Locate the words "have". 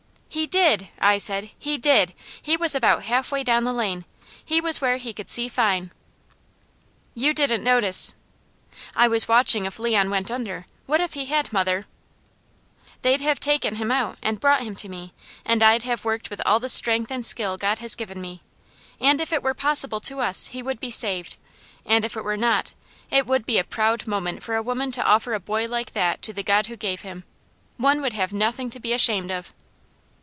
13.19-13.41, 15.83-16.05, 28.13-28.31